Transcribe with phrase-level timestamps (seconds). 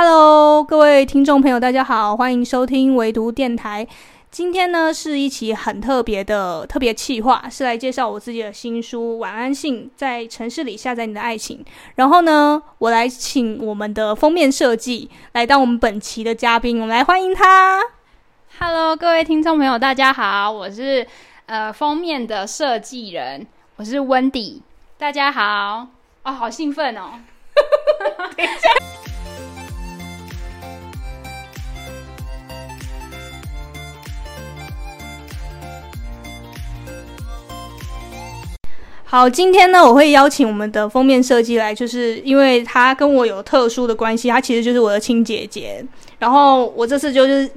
[0.00, 3.84] Hello，各位听众朋友，大家好，欢迎收听唯独电台。
[4.30, 11.58] 今天呢是一期很特别的特别企划，是来介绍我自己的新书《晚安信：在城市里下载你的爱情》。
[11.96, 17.80] 然后呢，我来请我们的封面设计来当我们本期的嘉宾，我们来欢迎他。
[18.60, 21.04] Hello，各位听众朋友，大家好，我是
[21.46, 23.44] 呃封面的设计人，
[23.74, 24.60] 我是 Wendy，
[24.96, 25.88] 大家好。
[26.22, 27.14] 哦，好兴奋哦！
[28.36, 29.07] 等一下。
[39.10, 45.82] 好，今天呢，我会邀请我们的封面设计来，就是因为他跟我有特殊的关系，他其实就是我的亲姐姐。
[46.18, 47.50] 然后我这次就是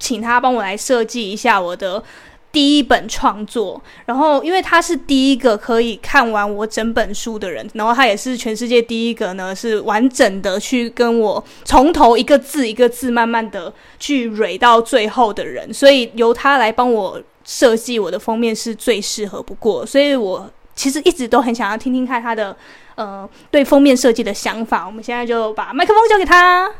[0.00, 2.02] 请他帮我来设计一下我的
[2.50, 3.80] 第一本创作。
[4.06, 15.72] 然后，因为他是第一个可以看完我整本书的人，然后他也是全世界第一个呢，是完整的去跟我从头一个字一个字慢慢的去蕊到最后的人。
[15.72, 19.86] 所以由他来帮我设计我的封面是最适合不过。
[19.86, 20.50] 所以我。
[20.76, 22.56] 其实一直都很想要听听看他的，
[22.94, 24.86] 呃，对封面设计的想法。
[24.86, 26.70] 我们现在就把麦克风交给他。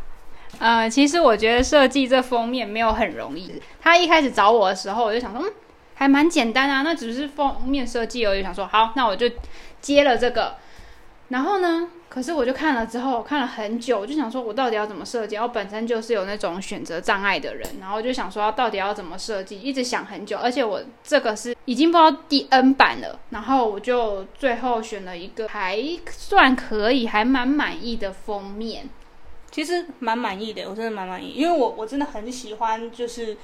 [0.59, 3.61] 呃，其实我觉得设计这封面没有很容易。
[3.81, 5.53] 他一开始找我的时候，我就想说，嗯，
[5.95, 8.43] 还蛮简单啊，那只是封面设计而已。
[8.43, 9.29] 想说，好，那我就
[9.81, 10.57] 接了这个。
[11.29, 15.37] 然后呢，可是我就看了之后，看了很久，我就想说，我到底要怎么设计？
[15.37, 19.61] 我本身就是有那种选择障碍的人，然后就想说，到底要怎么设计？
[19.61, 25.79] 一直想很久，而且我这个是已经不知道第 N 版了，然后我就最后选了一个还
[26.11, 28.89] 算可以、还蛮满意的封面。
[29.51, 33.37] 其实蛮满意的，我真的蛮满意，因为我我真的很喜欢，就是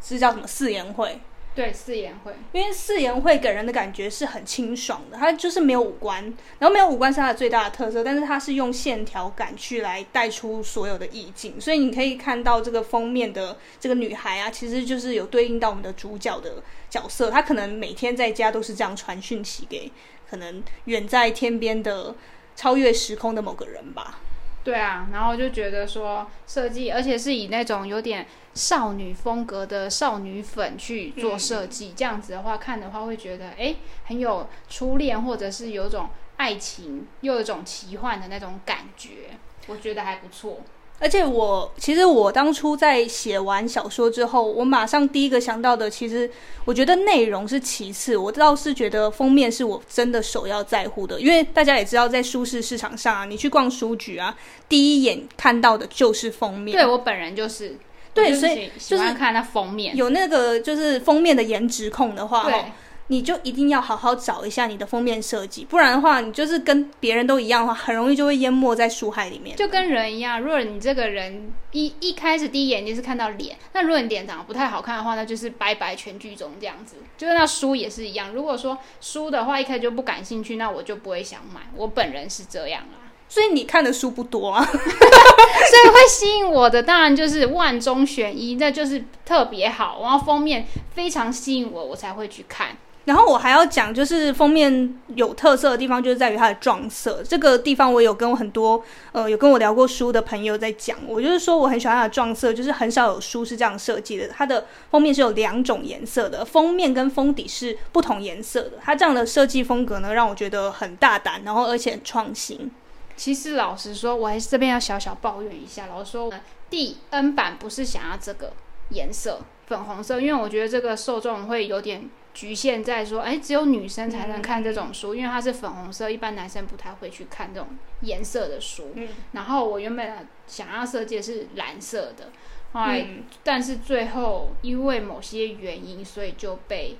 [0.00, 1.20] 是叫什么四言会。
[1.60, 6.24] 对，四言会，因为四言会给人的感觉是很清爽的，它就是没有五官，
[6.58, 19.92] 然后没有五官是它的最大的特色，但是它是用线条感去来带出所有的意境，所以你可以看到这个封面的这个女孩啊，其实就是有对应到我们的主角的角色，她可能每天在家都是这样传讯息给
[20.30, 22.14] 可能远在天边的
[22.56, 24.20] 超越时空的某个人吧。
[24.62, 39.30] 对啊，然后就觉得说设计，而且是以那种有点少女风格的少女粉去做设计，嗯、这样子的话看的话会觉得哎，很有初恋或者是有种爱情又有一种奇幻的那种感觉，
[39.66, 40.60] 我觉得还不错。
[41.00, 46.30] 而且我其实我当初在写完小说之后，我马上第一个想到的，其实
[46.66, 51.18] 我觉得内容是其次，我倒是觉得封面是我真的首要在乎的。
[51.18, 54.36] 因为大家也知道，在书市市场上啊，你去逛书局啊，
[54.68, 56.76] 第一眼看到的就是封面。
[56.76, 57.78] 对，我本人就是，
[58.12, 62.64] 对，所以就是看那封面，有那个就是封面的颜值控的话，对。
[63.10, 69.56] 你就一定要好好找一下你的封面设计，不然的话，你就是跟别人都一样的话，很容易就会淹没在书海里面。
[69.56, 76.98] 就跟人一样，如果你这个人一一开始第一眼就是看到脸，那如果你脸长得不太好看的话，那就是拜拜全剧终这样子。
[77.18, 81.62] 就是那书也是一样，如果说书的话一开始就不感兴趣，那我就不会想买。
[81.74, 92.68] 我本人是这样啊，所以你看的书不多啊， 所以会吸引我的当然就是万中选一，那就是特别好，然后封面非常吸引我，我才会去看。
[93.06, 97.22] 然后我还要讲，就是封面有特色的地方，就是在于它的撞色。
[97.26, 98.80] 这个地方我有跟我很多
[99.12, 104.28] 呃有跟我聊过书的朋友在讲，我就是说我很喜欢它的撞色，就是很少有书是这样设计的。
[104.28, 108.72] 它的封面是有两种颜色的，封面跟封底是不同颜色的。
[108.82, 112.70] 它这样的设计风格呢，让我觉得很大胆，然后而且很创新。
[113.16, 116.30] 其实老实说，我还是这边要小小抱怨一下，老实说，
[116.68, 118.52] 第 N 版不是想要这个
[118.90, 122.08] 颜色粉红色，因为我觉得这个受众会有点。
[122.40, 127.68] 局限在说，哎，只有女生才能看这种书，嗯、因为它是粉红色，一般男生不太会去看这种
[128.00, 128.92] 颜色的书。
[128.94, 132.30] 嗯、然后我原本想要设计的是蓝色的，
[132.72, 136.96] 后来、嗯、但是最后因为某些原因，所以就被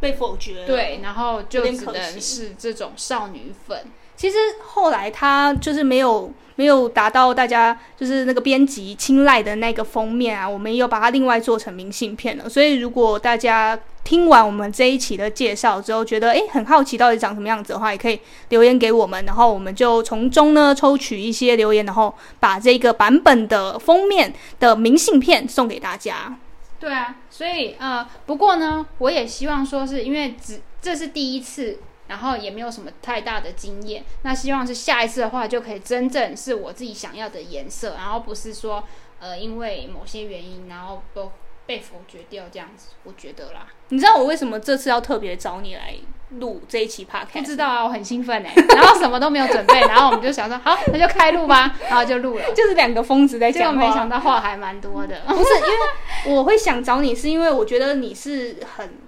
[0.00, 0.66] 被否决了。
[0.66, 3.84] 对，然后就只能是这种少女粉。
[4.16, 12.48] 其实后来他就是没有没有达到大家就是那个编辑青睐的那个封面啊，我们也有把它另外做成明信片了。
[12.48, 18.20] 所以如果大家听完我们这一期的介绍之后，觉得诶很好奇到底长什么样子的话，也可以
[18.50, 26.36] 留言给我们，然后我们就从中呢抽取一些留言，然后把这个版本的封面的明信片送给大家。
[26.78, 31.78] 对啊，所以呃，不过呢，我也希望说是因为只这是第一次。
[32.12, 38.84] 然后也没有什么太大的经验，那希望是下一次的话就可以真正是我自己想要的颜色，然后不是说
[39.18, 41.32] 呃因为某些原因，然后都
[41.64, 43.66] 被否决掉这样子，我觉得啦。
[43.88, 45.94] 你知道我为什么这次要特别找你来
[46.32, 47.40] 录这一期 podcast？
[47.40, 53.72] 不知道啊，我很兴奋哎，然后什么都没有准备，然后我们就想说，好，那就开录吧，然后就录了，就是两个疯子在讲话。
[53.72, 58.98] 结果没想到话还蛮多的， 不是因为我会想找你，是因为我觉得你是很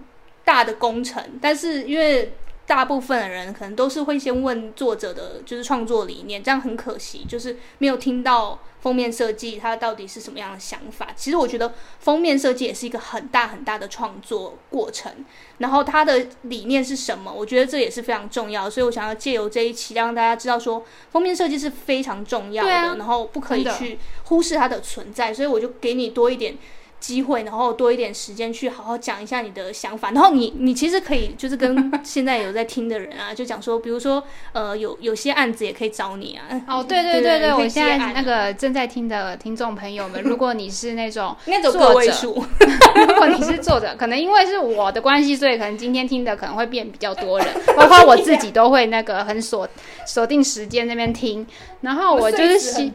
[0.42, 2.32] 大的工程，但是因为。
[2.66, 11.08] 大部分的人可能都是会先问作者的，就是创作理念，这样很可惜，就是没有听到封面设计它到底是什么样的想法。
[11.14, 15.12] 其实我觉得封面设计也是一个很大很大的创作过程，
[15.58, 18.68] 然后它的理念是什么，我觉得这也是非常重要。
[18.70, 25.34] 所以我想要借由这一期让大家知道说，封面设计是非常重要的，然后不可以去忽视它的存在。
[25.34, 26.56] 所以我就给你多一点。
[27.04, 30.10] 机会，然后多一点时间去好好讲一下你的想法。
[30.12, 36.62] 然后你，你其实可以就是跟现在有在听的人啊，就讲说，比如说，呃，有有些案子也可以找你啊。
[36.66, 42.32] 哦，对对对对，我现在那个正在听的听众朋友们，如果你是那种应该走个位数，
[43.06, 49.68] 如果你是作者，可能因为是我的关系，所以可能今天听的可能会变比较多人， 包括我自己都会那个很锁
[50.06, 51.46] 锁定时间那边听。
[51.82, 52.90] 然后我就是希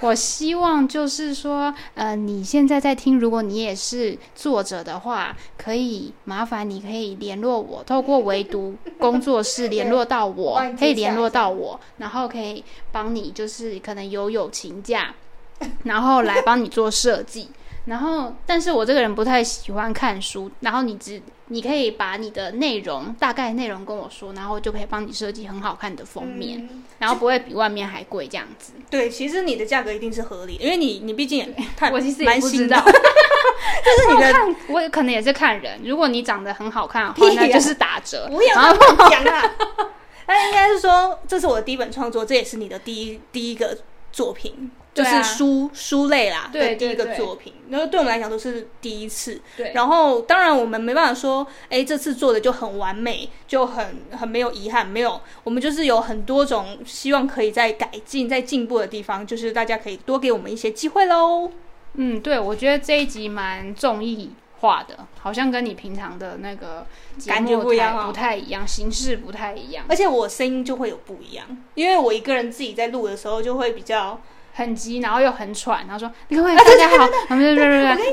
[0.00, 15.14] 我希望就是说，呃，你现在在听，如果你也是作者的话，可以麻烦你可以联络我，透过唯独工作室联络到我，可以联络到我，然后可以帮你就是可能有友情价，
[15.84, 17.48] 然后来帮你做设计。
[17.86, 28.74] 然后，但是我这个人不太喜欢看书，然后你只你可以把你的内容大概内容跟我说，然后就可以帮你设计很好看的封面，嗯、然后不会比外面还贵这样子。
[28.88, 32.78] 对，其实你的价格一定是合理的，因为你你毕竟也太我其实也不知道，
[33.84, 38.26] 就是你的看我可能也是看人，如果你长得很好看的话，啊、那就是打折。
[38.28, 39.54] 不要这么讲啊！
[40.26, 43.78] 那应该是说，这是我的第一本创作，这也是你的第一第一个
[44.12, 44.70] 作品。
[44.94, 49.40] 就是书、啊、书类啦，对，第一个作品，然后对我们来讲都是第一次。
[49.56, 61.50] 对，然后当然我们没办法说，哎，这次做的就很完美，就很很没有遗憾，没有，我们就是有很多种希望可以在改进、在进步的地方，就是大家可以多给我们一些机会喽。
[61.94, 64.30] 嗯，对，我觉得这一集蛮综艺
[64.60, 66.86] 化的，好像跟你平常的那个
[67.26, 74.20] 感觉不一样，不太一样，形式不太一样，而且我声音就会有不一样，因为我一个人自己在录的时候就会比较。
[74.54, 77.08] 很急，然后又很喘，然后说：“各位大家好，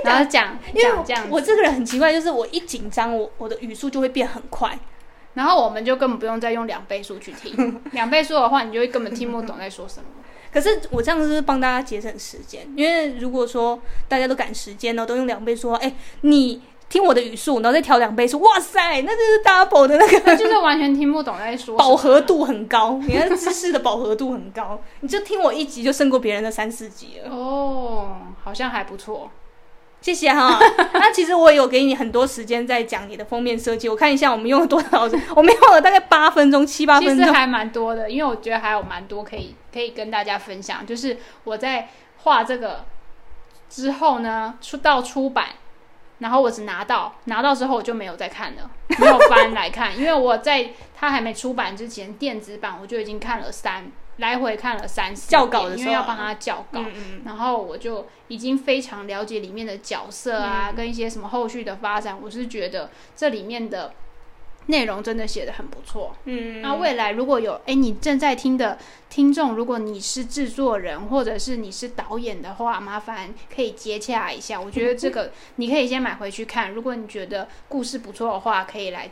[0.06, 4.80] 然后讲讲这样。”我这个人很奇怪，就是我一紧张，我我的语速就会变很快，
[5.34, 7.82] 然后我们就根本不用再用两倍速去听。
[7.92, 10.06] 两倍速的话，你就会根本听不懂在说什么。
[10.52, 16.62] 可是我这样子是帮大家节省时间，因为如果说大家都赶时间呢，都用两倍速，哎，你。
[16.90, 21.78] 听我的语速，然后再调两倍速，哇塞，那就是 double 的那个， 就是完全听不懂在说。
[21.78, 27.30] 饱和度很高，你看知识的饱和度很高，你就听我一集就胜过别人的三四集了。
[27.30, 29.30] 哦，好像还不错，
[30.02, 30.60] 谢谢哈。
[30.94, 35.02] 那其实我有给你很多时间在讲你的封面设计，我看一下我们用了多少，
[35.36, 40.86] 我们用了大概八分钟、七八分钟，其实还蛮多的，因为我觉得还有蛮多可以可以跟大家分享。
[40.86, 41.90] 就是我在
[42.24, 42.86] 画这个
[43.70, 45.46] 之后呢，出到出版。
[46.20, 48.70] 然后我只拿到拿到之后我就没有再看了，
[49.00, 63.94] 没有翻来看，因为我在它还没出版之前，电子版我就已经看了三来回看了三四校稿的时候，因为要帮他校稿，嗯嗯，然后我就已经非常了解里面的角色啊，嗯、跟一些什么后续的发展，我是觉得这里面的。
[64.66, 68.78] 内容真的写的很不错，嗯，那未来如果有哎，你正在听的
[69.10, 74.62] 听众，如果你是制作人或者是你是导演的话，麻烦可以接洽一下。
[74.62, 79.10] 我觉得这个 你可以先买回去看，如果你觉得故事不错的话，可以来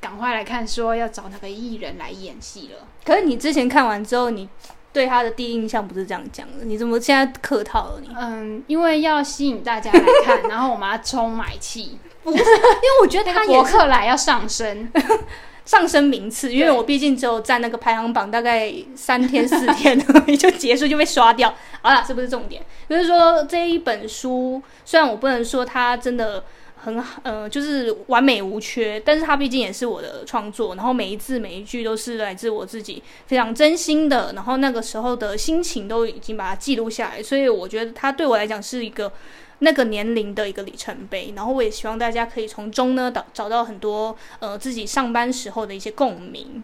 [0.00, 2.86] 赶快来看，说要找那个艺人来演戏了。
[3.04, 4.48] 可是你之前看完之后，你
[4.92, 8.08] 对他的第一印象不是这样讲的，你怎么现在客套了你？
[8.18, 11.98] 嗯，因为要吸引大家来看， 然后我们要充买气。
[12.22, 14.90] 不是，因为我觉得他博客来要上升，
[15.64, 16.52] 上升名次。
[16.52, 19.98] 因为我毕竟只有占那个排行榜大概三天四天
[20.36, 21.54] 就结束就被刷掉。
[21.80, 26.44] 好了，这不是重点，就是说这一本书，虽然我不能说它真的
[26.82, 39.12] 很好，呃，就是完美无缺，但是它毕竟也是我的创作，然后每一字每一句都是来自我自己非常真心的，然后那个时候的心情都已经把它记录下来，所以我觉得它对我来讲是一个。
[39.60, 46.62] 那个年龄的一个里程碑，然后我也希望大家可以从中呢找找到很多呃自己上班时候的一些共鸣。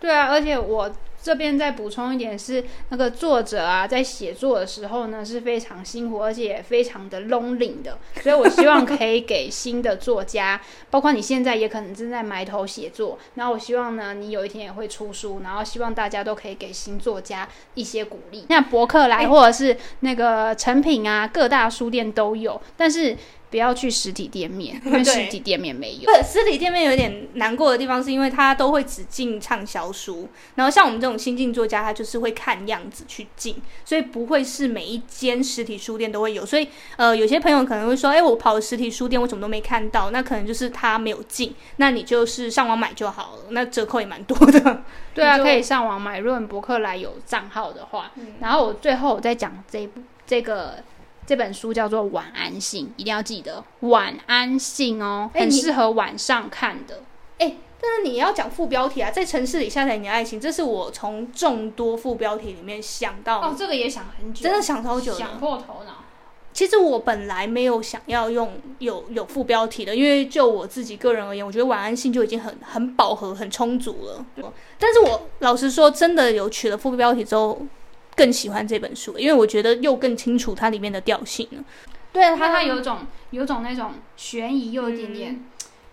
[0.00, 0.90] 对啊，而且我。
[1.22, 7.98] 这边再补充一点是，那个作者啊，在写作的时候呢，是非常辛苦，而且也非常的 lonely 的。
[8.22, 10.60] 所以我希望可以给新的作家，
[10.90, 18.46] 包括你现在也可能正在埋头写作，然后我希望呢，你有一天也会出书，然后希望大家都可以给新作家一些鼓励。
[18.48, 23.16] 那博客来或者是那个诚品啊，各大书店都有，但是。
[23.50, 26.04] 不要去实体店面， 因为实体店面没有。
[26.04, 36.46] 对，实体店面有点难过的地方，是因为它都会只进畅销书，然后像我们这种新进作家，他就是会看样子去进，所以不会是每一间实体书店都会有。
[36.46, 40.12] 所以，呃，有些朋友可能会说，哎，我跑了实体书店，我怎么都没看到？
[40.12, 44.82] 那可能就是他没有进，那你就是上网买就好了，那折扣也蛮多的。
[45.12, 46.20] 对啊，可以上网买。
[46.20, 49.88] 如果博客来有账号的话，嗯、然后我最后我再讲这
[50.24, 50.76] 这个。
[51.30, 57.04] 这本书叫做《晚安信》，一定要记得“晚安信”哦，很适合晚上看的。
[57.38, 65.98] 哎，但是你要讲副标题啊，在城市里下载你的爱情，这是我从众多副标题里面想到哦，这个也想很久，真的想超久，想破头脑。
[66.52, 74.26] 其实我本来没有想要用有有副标题的，因为就我自己个人而言，我觉得《晚安信》就已经很很饱和、很充足了。
[74.80, 77.56] 但是我老实说，真的有取了副标题之后。
[78.20, 81.64] 更喜欢这本书，因为我觉得又更清楚它里面的调性了。
[82.12, 85.44] 对啊，它它有种有种那种悬疑又一点点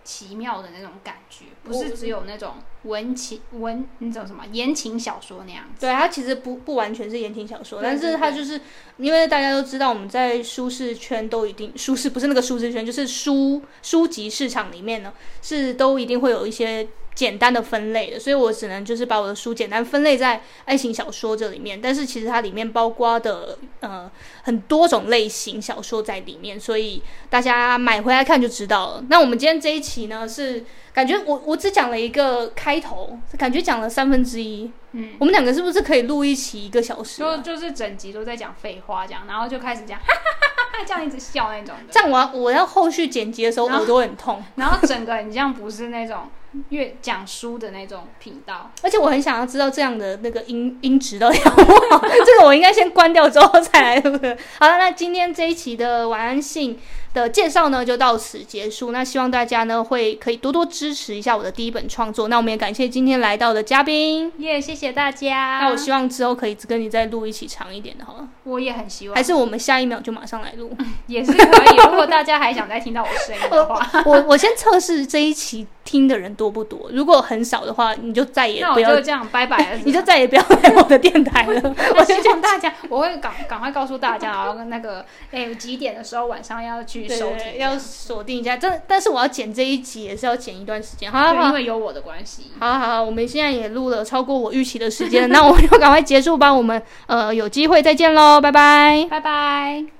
[0.03, 2.55] 奇妙的那种感觉，嗯、不是只有那种
[2.87, 5.85] 文情文那种什么言情小说那样子。
[5.85, 8.59] 对，它其实不不完全是言情小说，但是它就是
[8.97, 16.87] 因为大家都知道我们在舒适圈都一定舒适不是那个舒适圈，就是书书籍市场里面呢，是都一定会有一些。
[17.17, 21.81] 简单的分类的，所以我只能就是把我的书简单分类在爱情小说这里面。
[21.81, 24.07] 但是其实它里面包括的呃
[24.43, 29.03] 很多种类型小说在里面，所以大家买回来看就知道了。
[29.09, 30.63] 那我们今天这一期呢，是
[30.93, 34.71] 感觉我我只讲了一个开头，感觉讲了三分之一。
[34.91, 37.37] 嗯，我们两个是不是可以录一期一个小时啊？
[37.37, 41.75] 就就是整集都在讲废话这样，然后就开始讲哈哈哈哈这样一直笑那种。
[41.91, 46.29] 这样我要我要后续剪辑的时候耳朵很痛，然后整个你这样不是那种。
[46.69, 51.61] 越讲书的那种频道，而且我很想要知道这样的那个音音质到底好不
[51.95, 52.01] 好？
[52.25, 54.35] 这个我应该先关掉之后再来，对不对？
[54.59, 56.79] 好了，那今天这一期的晚安信
[57.13, 58.91] 的介绍呢，就到此结束。
[58.91, 62.27] 那希望大家呢会可以多多支持一下我的第一本创作。
[62.27, 65.59] 那我们也感谢今天来到的嘉宾，耶，谢谢大家。
[65.61, 68.27] 那我希望之后可以跟你再录一起长一点的，好了。
[68.45, 70.75] 我也很希望，还是我们下一秒就马上来录，
[71.07, 71.77] 也是可以。
[71.91, 75.67] 如果大家还想再听到我声音的话， 我我先测试这一期。
[75.87, 76.89] 听的人多不多？
[76.93, 81.75] 如果很少的话，你就再也不要就这样拜拜了， 你就再也不要来我的电台了。
[81.97, 88.55] 我 希望大家，我会赶赶快告诉大家，然后那个哎几点的时候晚上要去收听，要锁定一下。
[88.55, 92.51] 这但是我要剪这一集也是要剪一段时间，好好好，因为有我的关系。
[92.59, 96.53] 好好好，我们现在也录了超过我预期的时间，那我们就赶快结束吧。
[96.53, 99.96] 我们呃有机会再见喽，拜拜，拜拜。